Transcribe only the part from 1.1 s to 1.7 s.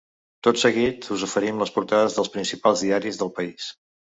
us oferim